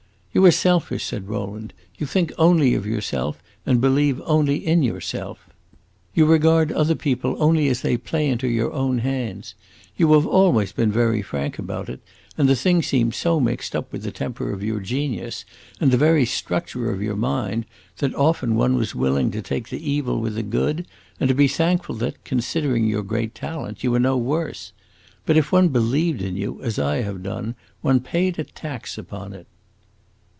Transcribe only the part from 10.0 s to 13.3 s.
have always been very frank about it, and the thing seemed